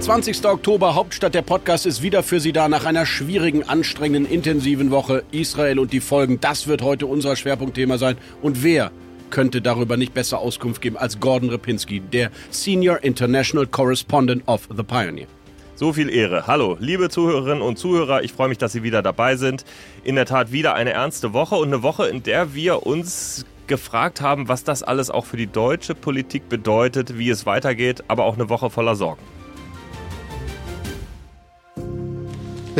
20. 0.00 0.46
Oktober, 0.46 0.94
Hauptstadt 0.94 1.34
der 1.34 1.42
Podcast 1.42 1.84
ist 1.84 2.00
wieder 2.00 2.22
für 2.22 2.40
Sie 2.40 2.52
da 2.52 2.70
nach 2.70 2.86
einer 2.86 3.04
schwierigen, 3.04 3.64
anstrengenden, 3.64 4.32
intensiven 4.32 4.90
Woche. 4.90 5.24
Israel 5.30 5.78
und 5.78 5.92
die 5.92 6.00
Folgen, 6.00 6.40
das 6.40 6.66
wird 6.66 6.80
heute 6.80 7.06
unser 7.06 7.36
Schwerpunktthema 7.36 7.98
sein. 7.98 8.16
Und 8.40 8.62
wer 8.62 8.92
könnte 9.28 9.60
darüber 9.60 9.98
nicht 9.98 10.14
besser 10.14 10.38
Auskunft 10.38 10.80
geben 10.80 10.96
als 10.96 11.20
Gordon 11.20 11.50
Ripinski, 11.50 12.00
der 12.00 12.30
Senior 12.48 13.04
International 13.04 13.66
Correspondent 13.66 14.42
of 14.48 14.68
The 14.74 14.82
Pioneer. 14.82 15.26
So 15.74 15.92
viel 15.92 16.08
Ehre. 16.08 16.46
Hallo, 16.46 16.78
liebe 16.80 17.10
Zuhörerinnen 17.10 17.62
und 17.62 17.78
Zuhörer, 17.78 18.22
ich 18.22 18.32
freue 18.32 18.48
mich, 18.48 18.58
dass 18.58 18.72
Sie 18.72 18.82
wieder 18.82 19.02
dabei 19.02 19.36
sind. 19.36 19.66
In 20.02 20.14
der 20.14 20.24
Tat 20.24 20.50
wieder 20.50 20.74
eine 20.74 20.92
ernste 20.92 21.34
Woche 21.34 21.56
und 21.56 21.68
eine 21.68 21.82
Woche, 21.82 22.06
in 22.06 22.22
der 22.22 22.54
wir 22.54 22.86
uns 22.86 23.44
gefragt 23.66 24.22
haben, 24.22 24.48
was 24.48 24.64
das 24.64 24.82
alles 24.82 25.10
auch 25.10 25.26
für 25.26 25.36
die 25.36 25.46
deutsche 25.46 25.94
Politik 25.94 26.48
bedeutet, 26.48 27.18
wie 27.18 27.28
es 27.28 27.44
weitergeht, 27.44 28.02
aber 28.08 28.24
auch 28.24 28.34
eine 28.34 28.48
Woche 28.48 28.70
voller 28.70 28.96
Sorgen. 28.96 29.20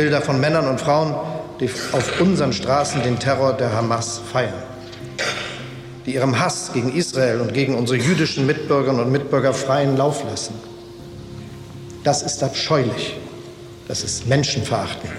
Bilder 0.01 0.23
von 0.23 0.39
Männern 0.39 0.67
und 0.67 0.81
Frauen, 0.81 1.13
die 1.59 1.69
auf 1.91 2.19
unseren 2.19 2.53
Straßen 2.53 3.03
den 3.03 3.19
Terror 3.19 3.53
der 3.53 3.71
Hamas 3.71 4.19
feiern. 4.33 4.63
Die 6.07 6.15
ihrem 6.15 6.39
Hass 6.39 6.71
gegen 6.73 6.91
Israel 6.91 7.39
und 7.39 7.53
gegen 7.53 7.75
unsere 7.75 7.99
jüdischen 7.99 8.47
Mitbürgerinnen 8.47 9.05
und 9.05 9.11
Mitbürger 9.11 9.53
freien 9.53 9.97
Lauf 9.97 10.23
lassen. 10.23 10.55
Das 12.03 12.23
ist 12.23 12.41
abscheulich. 12.41 13.15
Das 13.87 14.03
ist 14.03 14.25
menschenverachtend. 14.25 15.13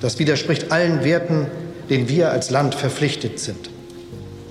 Das 0.00 0.20
widerspricht 0.20 0.70
allen 0.70 1.02
Werten, 1.02 1.48
denen 1.90 2.08
wir 2.08 2.30
als 2.30 2.50
Land 2.50 2.76
verpflichtet 2.76 3.40
sind. 3.40 3.68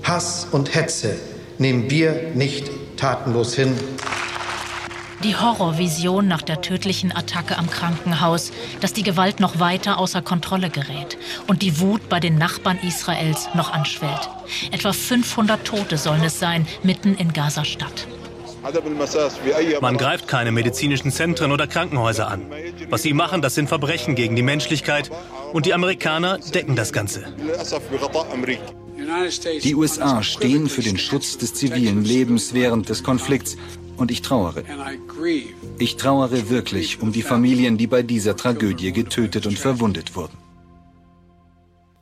Hass 0.02 0.46
und 0.52 0.74
Hetze 0.74 1.14
nehmen 1.56 1.90
wir 1.90 2.32
nicht 2.34 2.70
tatenlos 2.98 3.54
hin. 3.54 3.72
Die 5.24 5.34
Horrorvision 5.34 6.28
nach 6.28 6.42
der 6.42 6.60
tödlichen 6.60 7.10
Attacke 7.10 7.56
am 7.56 7.70
Krankenhaus, 7.70 8.52
dass 8.82 8.92
die 8.92 9.02
Gewalt 9.02 9.40
noch 9.40 9.58
weiter 9.58 9.96
außer 9.96 10.20
Kontrolle 10.20 10.68
gerät 10.68 11.16
und 11.46 11.62
die 11.62 11.80
Wut 11.80 12.10
bei 12.10 12.20
den 12.20 12.36
Nachbarn 12.36 12.78
Israels 12.82 13.48
noch 13.54 13.72
anschwellt. 13.72 14.28
Etwa 14.70 14.92
500 14.92 15.64
Tote 15.64 15.96
sollen 15.96 16.22
es 16.22 16.38
sein, 16.38 16.66
mitten 16.82 17.14
in 17.14 17.32
Gaza-Stadt. 17.32 18.06
Man 19.80 19.96
greift 19.96 20.28
keine 20.28 20.52
medizinischen 20.52 21.10
Zentren 21.10 21.52
oder 21.52 21.66
Krankenhäuser 21.66 22.28
an. 22.28 22.42
Was 22.90 23.02
sie 23.02 23.14
machen, 23.14 23.40
das 23.40 23.54
sind 23.54 23.68
Verbrechen 23.68 24.16
gegen 24.16 24.36
die 24.36 24.42
Menschlichkeit. 24.42 25.10
Und 25.54 25.64
die 25.64 25.72
Amerikaner 25.72 26.38
decken 26.38 26.76
das 26.76 26.92
Ganze. 26.92 27.24
Die 29.62 29.74
USA 29.74 30.22
stehen 30.22 30.68
für 30.68 30.82
den 30.82 30.98
Schutz 30.98 31.38
des 31.38 31.54
zivilen 31.54 32.04
Lebens 32.04 32.52
während 32.52 32.88
des 32.90 33.02
Konflikts 33.02 33.56
und 33.96 34.10
ich 34.10 34.22
trauere. 34.22 34.62
Ich 35.78 35.96
trauere 35.96 36.50
wirklich 36.50 37.00
um 37.00 37.12
die 37.12 37.22
Familien, 37.22 37.76
die 37.78 37.86
bei 37.86 38.02
dieser 38.02 38.36
Tragödie 38.36 38.92
getötet 38.92 39.46
und 39.46 39.58
verwundet 39.58 40.16
wurden. 40.16 40.36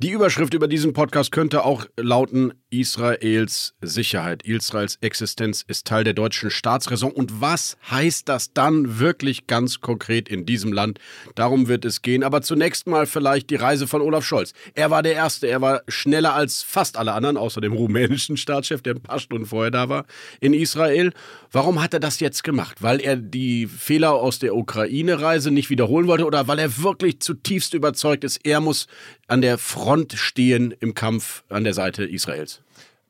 Die 0.03 0.11
Überschrift 0.11 0.55
über 0.55 0.67
diesen 0.67 0.93
Podcast 0.93 1.31
könnte 1.31 1.65
auch 1.65 1.87
lauten 1.97 2.53
Israels 2.73 3.75
Sicherheit. 3.83 4.45
Israels 4.45 4.97
Existenz 5.03 5.63
ist 5.69 5.87
Teil 5.87 6.05
der 6.05 6.15
deutschen 6.15 6.51
Staatsräson. 6.51 7.13
Und 7.13 7.43
was 7.43 7.77
heißt 7.91 8.29
das 8.29 8.55
dann 8.55 8.99
wirklich 8.99 9.47
ganz 9.47 9.83
konkret 9.83 10.29
in 10.29 10.47
diesem 10.47 10.73
Land? 10.73 10.99
Darum 11.35 11.69
wird 11.69 11.85
es 11.85 12.01
gehen. 12.01 12.25
Aber 12.25 12.41
zunächst 12.41 12.87
mal 12.87 13.07
vielleicht 13.07 13.51
die 13.51 13.57
Reise 13.57 13.87
von 13.87 14.01
Olaf 14.01 14.25
Scholz. 14.25 14.55
Er 14.75 14.91
war 14.91 15.03
der 15.03 15.13
Erste. 15.13 15.49
Er 15.49 15.61
war 15.61 15.83
schneller 15.87 16.35
als 16.35 16.63
fast 16.63 16.97
alle 16.97 17.13
anderen, 17.13 17.37
außer 17.37 17.61
dem 17.61 17.75
rumänischen 17.75 18.39
Staatschef, 18.39 18.81
der 18.81 18.95
ein 18.95 19.03
paar 19.03 19.21
Stunden 19.21 19.47
vorher 19.47 19.71
da 19.71 19.91
war, 19.91 20.07
in 20.41 20.55
Israel. 20.55 21.13
Warum 21.51 21.83
hat 21.83 21.93
er 21.93 22.01
das 22.01 22.21
jetzt 22.21 22.43
gemacht? 22.43 22.83
Weil 22.83 23.03
er 23.03 23.17
die 23.17 23.67
Fehler 23.67 24.15
aus 24.15 24.39
der 24.39 24.57
Ukraine-Reise 24.57 25.51
nicht 25.51 25.69
wiederholen 25.69 26.07
wollte 26.07 26.25
oder 26.25 26.49
weil 26.49 26.59
er 26.59 26.83
wirklich 26.83 27.21
zutiefst 27.21 27.75
überzeugt 27.75 28.25
ist, 28.25 28.41
er 28.45 28.61
muss 28.61 28.87
an 29.29 29.43
der 29.43 29.59
Front 29.59 30.15
stehen 30.15 30.75
im 30.81 30.95
Kampf 30.95 31.45
an 31.51 31.65
der 31.65 31.75
Seite 31.75 32.05
Israels? 32.05 32.62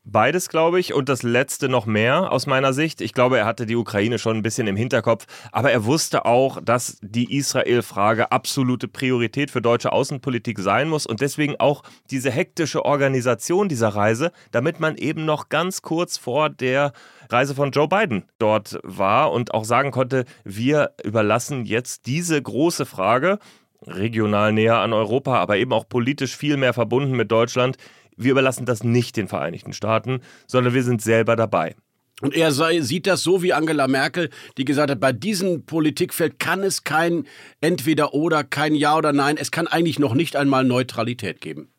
Beides, 0.04 0.48
glaube 0.48 0.80
ich, 0.80 0.94
und 0.94 1.08
das 1.08 1.22
letzte 1.22 1.68
noch 1.68 1.86
mehr 1.86 2.32
aus 2.32 2.48
meiner 2.48 2.72
Sicht. 2.72 3.00
Ich 3.00 3.14
glaube, 3.14 3.38
er 3.38 3.46
hatte 3.46 3.66
die 3.66 3.76
Ukraine 3.76 4.18
schon 4.18 4.36
ein 4.36 4.42
bisschen 4.42 4.66
im 4.66 4.74
Hinterkopf, 4.74 5.26
aber 5.52 5.70
er 5.70 5.84
wusste 5.84 6.24
auch, 6.24 6.60
dass 6.60 6.98
die 7.02 7.36
Israel-Frage 7.36 8.32
absolute 8.32 8.88
Priorität 8.88 9.52
für 9.52 9.62
deutsche 9.62 9.92
Außenpolitik 9.92 10.58
sein 10.58 10.88
muss 10.88 11.06
und 11.06 11.20
deswegen 11.20 11.54
auch 11.60 11.84
diese 12.10 12.32
hektische 12.32 12.84
Organisation 12.84 13.68
dieser 13.68 13.90
Reise, 13.90 14.32
damit 14.50 14.80
man 14.80 14.96
eben 14.96 15.24
noch 15.24 15.50
ganz 15.50 15.82
kurz 15.82 16.18
vor 16.18 16.50
der 16.50 16.92
Reise 17.30 17.54
von 17.54 17.70
Joe 17.70 17.86
Biden 17.86 18.24
dort 18.40 18.80
war 18.82 19.30
und 19.30 19.54
auch 19.54 19.64
sagen 19.64 19.92
konnte, 19.92 20.24
wir 20.42 20.94
überlassen 21.04 21.64
jetzt 21.64 22.06
diese 22.06 22.42
große 22.42 22.86
Frage 22.86 23.38
regional 23.86 24.52
näher 24.52 24.78
an 24.78 24.92
Europa, 24.92 25.38
aber 25.38 25.56
eben 25.56 25.72
auch 25.72 25.88
politisch 25.88 26.36
viel 26.36 26.56
mehr 26.56 26.72
verbunden 26.72 27.12
mit 27.12 27.30
Deutschland. 27.30 27.76
Wir 28.16 28.32
überlassen 28.32 28.66
das 28.66 28.84
nicht 28.84 29.16
den 29.16 29.28
Vereinigten 29.28 29.72
Staaten, 29.72 30.20
sondern 30.46 30.74
wir 30.74 30.82
sind 30.82 31.02
selber 31.02 31.36
dabei. 31.36 31.74
Und 32.20 32.36
er 32.36 32.52
sei, 32.52 32.80
sieht 32.80 33.08
das 33.08 33.24
so 33.24 33.42
wie 33.42 33.52
Angela 33.52 33.88
Merkel, 33.88 34.30
die 34.56 34.64
gesagt 34.64 34.90
hat, 34.92 35.00
bei 35.00 35.12
diesem 35.12 35.66
Politikfeld 35.66 36.38
kann 36.38 36.62
es 36.62 36.84
kein 36.84 37.26
Entweder 37.60 38.14
oder, 38.14 38.44
kein 38.44 38.76
Ja 38.76 38.96
oder 38.96 39.12
Nein, 39.12 39.36
es 39.36 39.50
kann 39.50 39.66
eigentlich 39.66 39.98
noch 39.98 40.14
nicht 40.14 40.36
einmal 40.36 40.64
Neutralität 40.64 41.40
geben. 41.40 41.71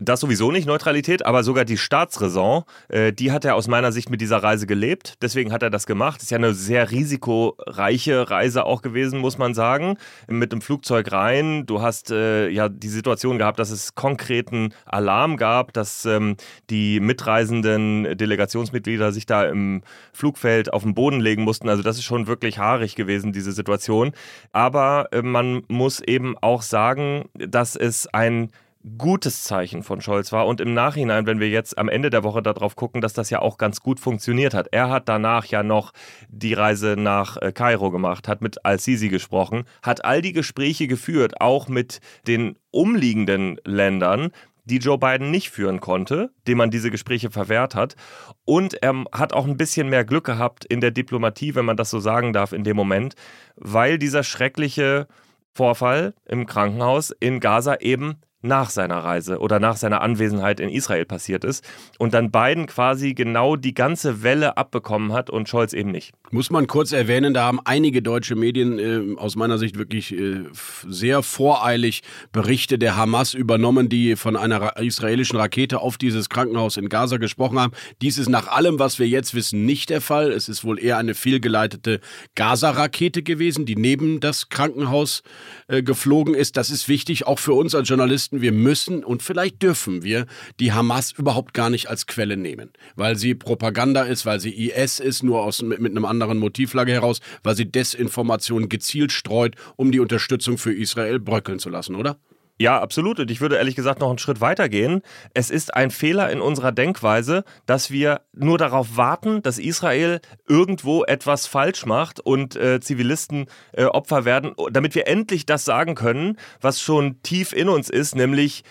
Das 0.00 0.20
sowieso 0.20 0.52
nicht 0.52 0.66
Neutralität, 0.66 1.26
aber 1.26 1.42
sogar 1.42 1.64
die 1.64 1.76
Staatsräson, 1.76 2.62
äh, 2.88 3.12
die 3.12 3.32
hat 3.32 3.44
er 3.44 3.56
aus 3.56 3.66
meiner 3.66 3.90
Sicht 3.90 4.10
mit 4.10 4.20
dieser 4.20 4.40
Reise 4.44 4.68
gelebt. 4.68 5.14
Deswegen 5.22 5.52
hat 5.52 5.64
er 5.64 5.70
das 5.70 5.86
gemacht. 5.86 6.22
Ist 6.22 6.30
ja 6.30 6.38
eine 6.38 6.54
sehr 6.54 6.92
risikoreiche 6.92 8.30
Reise 8.30 8.64
auch 8.64 8.82
gewesen, 8.82 9.18
muss 9.18 9.38
man 9.38 9.54
sagen. 9.54 9.96
Mit 10.28 10.52
dem 10.52 10.60
Flugzeug 10.60 11.10
rein. 11.10 11.66
Du 11.66 11.82
hast 11.82 12.12
äh, 12.12 12.48
ja 12.48 12.68
die 12.68 12.88
Situation 12.88 13.38
gehabt, 13.38 13.58
dass 13.58 13.70
es 13.70 13.96
konkreten 13.96 14.72
Alarm 14.86 15.36
gab, 15.36 15.72
dass 15.72 16.04
ähm, 16.04 16.36
die 16.70 17.00
mitreisenden 17.00 18.16
Delegationsmitglieder 18.16 19.10
sich 19.10 19.26
da 19.26 19.46
im 19.46 19.82
Flugfeld 20.12 20.72
auf 20.72 20.84
den 20.84 20.94
Boden 20.94 21.18
legen 21.18 21.42
mussten. 21.42 21.68
Also 21.68 21.82
das 21.82 21.96
ist 21.96 22.04
schon 22.04 22.28
wirklich 22.28 22.58
haarig 22.58 22.94
gewesen, 22.94 23.32
diese 23.32 23.50
Situation. 23.50 24.12
Aber 24.52 25.08
äh, 25.10 25.22
man 25.22 25.62
muss 25.66 25.98
eben 25.98 26.38
auch 26.38 26.62
sagen, 26.62 27.28
dass 27.34 27.74
es 27.74 28.06
ein 28.06 28.50
gutes 28.96 29.42
Zeichen 29.44 29.82
von 29.82 30.00
Scholz 30.00 30.32
war 30.32 30.46
und 30.46 30.60
im 30.60 30.72
Nachhinein, 30.72 31.26
wenn 31.26 31.40
wir 31.40 31.48
jetzt 31.48 31.76
am 31.78 31.88
Ende 31.88 32.10
der 32.10 32.22
Woche 32.22 32.42
darauf 32.42 32.76
gucken, 32.76 33.00
dass 33.00 33.12
das 33.12 33.30
ja 33.30 33.40
auch 33.40 33.58
ganz 33.58 33.80
gut 33.80 34.00
funktioniert 34.00 34.54
hat. 34.54 34.68
Er 34.72 34.88
hat 34.88 35.08
danach 35.08 35.44
ja 35.46 35.62
noch 35.62 35.92
die 36.28 36.54
Reise 36.54 36.96
nach 36.96 37.36
äh, 37.36 37.52
Kairo 37.52 37.90
gemacht, 37.90 38.28
hat 38.28 38.40
mit 38.40 38.64
Al-Sisi 38.64 39.08
gesprochen, 39.08 39.64
hat 39.82 40.04
all 40.04 40.22
die 40.22 40.32
Gespräche 40.32 40.86
geführt, 40.86 41.40
auch 41.40 41.68
mit 41.68 42.00
den 42.26 42.56
umliegenden 42.70 43.60
Ländern, 43.64 44.30
die 44.64 44.78
Joe 44.78 44.98
Biden 44.98 45.30
nicht 45.30 45.50
führen 45.50 45.80
konnte, 45.80 46.30
dem 46.46 46.58
man 46.58 46.70
diese 46.70 46.90
Gespräche 46.90 47.30
verwehrt 47.30 47.74
hat. 47.74 47.96
Und 48.44 48.74
er 48.82 49.04
hat 49.12 49.32
auch 49.32 49.46
ein 49.46 49.56
bisschen 49.56 49.88
mehr 49.88 50.04
Glück 50.04 50.24
gehabt 50.24 50.64
in 50.64 50.80
der 50.80 50.90
Diplomatie, 50.90 51.54
wenn 51.54 51.64
man 51.64 51.76
das 51.76 51.90
so 51.90 51.98
sagen 51.98 52.32
darf, 52.32 52.52
in 52.52 52.64
dem 52.64 52.76
Moment, 52.76 53.14
weil 53.56 53.98
dieser 53.98 54.22
schreckliche 54.22 55.08
Vorfall 55.54 56.14
im 56.26 56.46
Krankenhaus 56.46 57.10
in 57.18 57.40
Gaza 57.40 57.76
eben 57.80 58.20
nach 58.40 58.70
seiner 58.70 58.98
Reise 58.98 59.38
oder 59.38 59.58
nach 59.58 59.76
seiner 59.76 60.00
Anwesenheit 60.00 60.60
in 60.60 60.68
Israel 60.68 61.04
passiert 61.04 61.44
ist 61.44 61.64
und 61.98 62.14
dann 62.14 62.30
Biden 62.30 62.66
quasi 62.66 63.14
genau 63.14 63.56
die 63.56 63.74
ganze 63.74 64.22
Welle 64.22 64.56
abbekommen 64.56 65.12
hat 65.12 65.28
und 65.28 65.48
Scholz 65.48 65.72
eben 65.72 65.90
nicht. 65.90 66.12
Muss 66.30 66.50
man 66.50 66.66
kurz 66.66 66.92
erwähnen, 66.92 67.34
da 67.34 67.44
haben 67.44 67.58
einige 67.64 68.02
deutsche 68.02 68.36
Medien 68.36 68.78
äh, 68.78 69.18
aus 69.18 69.34
meiner 69.34 69.58
Sicht 69.58 69.76
wirklich 69.76 70.12
äh, 70.12 70.44
sehr 70.86 71.22
voreilig 71.22 72.02
Berichte 72.30 72.78
der 72.78 72.96
Hamas 72.96 73.34
übernommen, 73.34 73.88
die 73.88 74.14
von 74.14 74.36
einer 74.36 74.76
israelischen 74.76 75.38
Rakete 75.38 75.80
auf 75.80 75.96
dieses 75.96 76.28
Krankenhaus 76.28 76.76
in 76.76 76.88
Gaza 76.88 77.16
gesprochen 77.16 77.58
haben. 77.58 77.72
Dies 78.02 78.18
ist 78.18 78.28
nach 78.28 78.46
allem, 78.48 78.78
was 78.78 78.98
wir 78.98 79.08
jetzt 79.08 79.34
wissen, 79.34 79.64
nicht 79.64 79.90
der 79.90 80.00
Fall. 80.00 80.30
Es 80.30 80.48
ist 80.48 80.64
wohl 80.64 80.78
eher 80.78 80.98
eine 80.98 81.14
fehlgeleitete 81.14 82.00
Gaza-Rakete 82.34 83.22
gewesen, 83.22 83.66
die 83.66 83.76
neben 83.76 84.20
das 84.20 84.48
Krankenhaus 84.48 85.22
äh, 85.66 85.82
geflogen 85.82 86.34
ist. 86.34 86.56
Das 86.56 86.70
ist 86.70 86.88
wichtig, 86.88 87.26
auch 87.26 87.38
für 87.38 87.54
uns 87.54 87.74
als 87.74 87.88
Journalisten 87.88 88.27
Westen, 88.28 88.42
wir 88.42 88.52
müssen 88.52 89.04
und 89.04 89.22
vielleicht 89.22 89.62
dürfen 89.62 90.02
wir 90.02 90.26
die 90.60 90.72
Hamas 90.72 91.12
überhaupt 91.12 91.54
gar 91.54 91.70
nicht 91.70 91.88
als 91.88 92.06
Quelle 92.06 92.36
nehmen, 92.36 92.70
weil 92.96 93.16
sie 93.16 93.34
Propaganda 93.34 94.02
ist, 94.02 94.26
weil 94.26 94.40
sie 94.40 94.50
IS 94.68 95.00
ist, 95.00 95.22
nur 95.22 95.42
aus, 95.42 95.62
mit, 95.62 95.80
mit 95.80 95.92
einem 95.92 96.04
anderen 96.04 96.38
Motivlage 96.38 96.92
heraus, 96.92 97.20
weil 97.42 97.56
sie 97.56 97.70
Desinformation 97.70 98.68
gezielt 98.68 99.12
streut, 99.12 99.56
um 99.76 99.92
die 99.92 100.00
Unterstützung 100.00 100.58
für 100.58 100.72
Israel 100.72 101.18
bröckeln 101.18 101.58
zu 101.58 101.70
lassen, 101.70 101.94
oder? 101.94 102.18
Ja, 102.60 102.80
absolut. 102.80 103.20
Und 103.20 103.30
ich 103.30 103.40
würde 103.40 103.56
ehrlich 103.56 103.76
gesagt 103.76 104.00
noch 104.00 104.08
einen 104.08 104.18
Schritt 104.18 104.40
weiter 104.40 104.68
gehen. 104.68 105.02
Es 105.32 105.48
ist 105.48 105.74
ein 105.74 105.92
Fehler 105.92 106.30
in 106.30 106.40
unserer 106.40 106.72
Denkweise, 106.72 107.44
dass 107.66 107.92
wir 107.92 108.22
nur 108.34 108.58
darauf 108.58 108.96
warten, 108.96 109.42
dass 109.42 109.58
Israel 109.58 110.20
irgendwo 110.48 111.04
etwas 111.04 111.46
falsch 111.46 111.86
macht 111.86 112.18
und 112.18 112.56
äh, 112.56 112.80
Zivilisten 112.80 113.46
äh, 113.72 113.84
Opfer 113.84 114.24
werden, 114.24 114.54
damit 114.72 114.96
wir 114.96 115.06
endlich 115.06 115.46
das 115.46 115.64
sagen 115.64 115.94
können, 115.94 116.36
was 116.60 116.80
schon 116.80 117.22
tief 117.22 117.52
in 117.52 117.68
uns 117.68 117.90
ist, 117.90 118.16
nämlich 118.16 118.64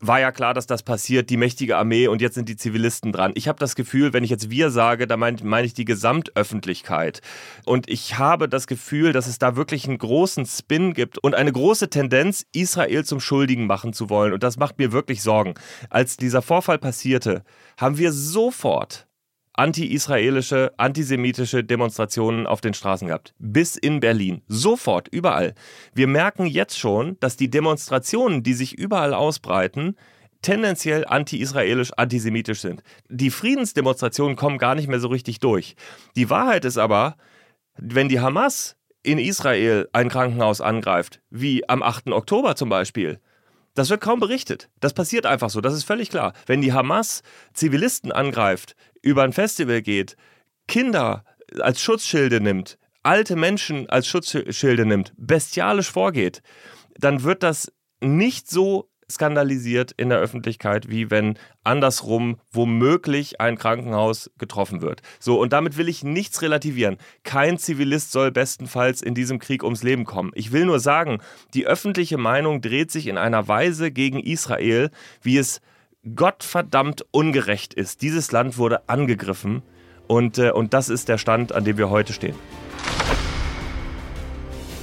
war 0.00 0.18
ja 0.18 0.32
klar, 0.32 0.54
dass 0.54 0.66
das 0.66 0.82
passiert, 0.82 1.30
die 1.30 1.36
mächtige 1.36 1.76
Armee 1.76 2.08
und 2.08 2.22
jetzt 2.22 2.34
sind 2.34 2.48
die 2.48 2.56
Zivilisten 2.56 3.12
dran. 3.12 3.32
Ich 3.34 3.48
habe 3.48 3.58
das 3.58 3.74
Gefühl, 3.74 4.12
wenn 4.12 4.24
ich 4.24 4.30
jetzt 4.30 4.50
wir 4.50 4.70
sage, 4.70 5.06
da 5.06 5.16
meine 5.16 5.38
mein 5.44 5.64
ich 5.64 5.74
die 5.74 5.84
Gesamtöffentlichkeit. 5.84 7.20
Und 7.66 7.88
ich 7.88 8.18
habe 8.18 8.48
das 8.48 8.66
Gefühl, 8.66 9.12
dass 9.12 9.26
es 9.26 9.38
da 9.38 9.56
wirklich 9.56 9.86
einen 9.86 9.98
großen 9.98 10.46
Spin 10.46 10.94
gibt 10.94 11.18
und 11.18 11.34
eine 11.34 11.52
große 11.52 11.90
Tendenz, 11.90 12.46
Israel 12.52 13.04
zum 13.04 13.20
Schuldigen 13.20 13.66
machen 13.66 13.92
zu 13.92 14.08
wollen. 14.08 14.32
Und 14.32 14.42
das 14.42 14.56
macht 14.56 14.78
mir 14.78 14.92
wirklich 14.92 15.22
Sorgen. 15.22 15.54
Als 15.90 16.16
dieser 16.16 16.40
Vorfall 16.40 16.78
passierte, 16.78 17.44
haben 17.76 17.98
wir 17.98 18.12
sofort 18.12 19.06
anti-israelische, 19.52 20.72
antisemitische 20.76 21.64
Demonstrationen 21.64 22.46
auf 22.46 22.60
den 22.60 22.74
Straßen 22.74 23.08
gehabt. 23.08 23.34
Bis 23.38 23.76
in 23.76 24.00
Berlin. 24.00 24.42
Sofort, 24.48 25.08
überall. 25.08 25.54
Wir 25.94 26.06
merken 26.06 26.46
jetzt 26.46 26.78
schon, 26.78 27.16
dass 27.20 27.36
die 27.36 27.50
Demonstrationen, 27.50 28.42
die 28.42 28.54
sich 28.54 28.78
überall 28.78 29.12
ausbreiten, 29.12 29.96
tendenziell 30.42 31.04
anti-israelisch, 31.04 31.92
antisemitisch 31.96 32.60
sind. 32.60 32.82
Die 33.08 33.30
Friedensdemonstrationen 33.30 34.36
kommen 34.36 34.58
gar 34.58 34.74
nicht 34.74 34.88
mehr 34.88 35.00
so 35.00 35.08
richtig 35.08 35.40
durch. 35.40 35.76
Die 36.16 36.30
Wahrheit 36.30 36.64
ist 36.64 36.78
aber, 36.78 37.16
wenn 37.76 38.08
die 38.08 38.20
Hamas 38.20 38.76
in 39.02 39.18
Israel 39.18 39.88
ein 39.92 40.08
Krankenhaus 40.08 40.60
angreift, 40.60 41.20
wie 41.30 41.68
am 41.68 41.82
8. 41.82 42.08
Oktober 42.08 42.56
zum 42.56 42.68
Beispiel, 42.68 43.20
das 43.74 43.90
wird 43.90 44.00
kaum 44.00 44.20
berichtet. 44.20 44.68
Das 44.80 44.94
passiert 44.94 45.26
einfach 45.26 45.50
so, 45.50 45.60
das 45.60 45.74
ist 45.74 45.84
völlig 45.84 46.10
klar. 46.10 46.32
Wenn 46.46 46.60
die 46.60 46.72
Hamas 46.72 47.22
Zivilisten 47.54 48.12
angreift, 48.12 48.74
über 49.02 49.22
ein 49.22 49.32
Festival 49.32 49.82
geht, 49.82 50.16
Kinder 50.66 51.24
als 51.58 51.80
Schutzschilde 51.80 52.40
nimmt, 52.40 52.78
alte 53.02 53.36
Menschen 53.36 53.88
als 53.88 54.06
Schutzschilde 54.06 54.84
nimmt, 54.84 55.12
bestialisch 55.16 55.90
vorgeht, 55.90 56.42
dann 56.98 57.22
wird 57.22 57.42
das 57.42 57.72
nicht 58.00 58.48
so 58.48 58.89
skandalisiert 59.10 59.92
in 59.92 60.08
der 60.08 60.18
Öffentlichkeit, 60.18 60.88
wie 60.88 61.10
wenn 61.10 61.38
andersrum 61.64 62.38
womöglich 62.50 63.40
ein 63.40 63.58
Krankenhaus 63.58 64.30
getroffen 64.38 64.80
wird. 64.80 65.02
So, 65.18 65.40
und 65.40 65.52
damit 65.52 65.76
will 65.76 65.88
ich 65.88 66.04
nichts 66.04 66.42
relativieren. 66.42 66.96
Kein 67.24 67.58
Zivilist 67.58 68.12
soll 68.12 68.30
bestenfalls 68.30 69.02
in 69.02 69.14
diesem 69.14 69.38
Krieg 69.38 69.62
ums 69.64 69.82
Leben 69.82 70.04
kommen. 70.04 70.30
Ich 70.34 70.52
will 70.52 70.64
nur 70.64 70.80
sagen, 70.80 71.18
die 71.54 71.66
öffentliche 71.66 72.18
Meinung 72.18 72.60
dreht 72.60 72.90
sich 72.90 73.06
in 73.08 73.18
einer 73.18 73.48
Weise 73.48 73.90
gegen 73.90 74.20
Israel, 74.20 74.90
wie 75.22 75.38
es 75.38 75.60
gottverdammt 76.14 77.04
ungerecht 77.10 77.74
ist. 77.74 78.02
Dieses 78.02 78.32
Land 78.32 78.56
wurde 78.56 78.88
angegriffen 78.88 79.62
und, 80.06 80.38
äh, 80.38 80.50
und 80.50 80.72
das 80.72 80.88
ist 80.88 81.08
der 81.08 81.18
Stand, 81.18 81.52
an 81.52 81.64
dem 81.64 81.76
wir 81.76 81.90
heute 81.90 82.12
stehen. 82.12 82.36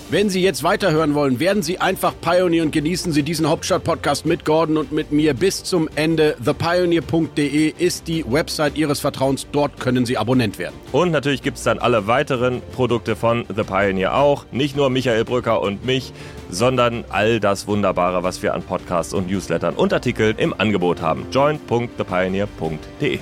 Wenn 0.10 0.30
Sie 0.30 0.42
jetzt 0.42 0.64
weiterhören 0.64 1.16
wollen, 1.16 1.42
werden 1.42 1.62
Sie 1.64 1.80
einfach 1.80 2.14
Pioneer 2.22 2.64
und 2.64 2.72
genießen 2.72 3.12
Sie 3.12 3.24
diesen 3.24 3.50
Hauptstadt-Podcast 3.50 4.26
mit 4.26 4.46
Gordon 4.46 4.78
und 4.78 4.94
mit 4.94 5.12
mir 5.12 5.34
bis 5.34 5.66
zum 5.66 5.90
Ende. 5.96 6.38
ThePioneer.de 6.42 7.74
ist 7.78 8.08
die 8.08 8.24
Website 8.26 8.78
Ihres 8.78 9.02
Vertrauens. 9.02 9.48
Dort 9.52 9.82
können 9.82 10.06
Sie 10.06 10.18
Abonnent 10.18 10.60
werden. 10.60 10.76
Und 10.94 11.12
natürlich 11.12 11.42
gibt 11.42 11.58
es 11.58 11.66
dann 11.66 11.80
alle 11.80 12.08
weiteren 12.08 12.62
Produkte 12.72 13.18
von 13.18 13.44
The 13.54 13.64
Pioneer 13.64 14.16
auch. 14.16 14.46
Nicht 14.54 14.78
nur 14.78 14.90
Michael 14.90 15.26
Brücker 15.26 15.62
und 15.62 15.86
mich, 15.86 16.14
sondern 16.50 17.04
all 17.10 17.42
das 17.42 17.68
Wunderbare, 17.68 18.24
was 18.24 18.42
wir 18.42 18.54
an 18.54 18.64
Podcasts 18.64 19.14
und 19.14 19.30
Newslettern 19.30 19.76
und 19.76 19.92
Artikeln 19.92 20.38
im 20.38 20.58
Angebot 20.58 21.02
haben. 21.02 21.26
join.thepioneer.de 21.34 23.20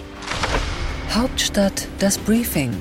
Hauptstadt 1.11 1.87
das 1.97 2.19
Briefing 2.19 2.73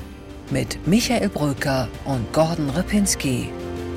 mit 0.51 0.85
Michael 0.85 1.29
Brücker 1.29 1.87
und 2.05 2.31
Gordon 2.33 2.69
Ripinski 2.69 3.49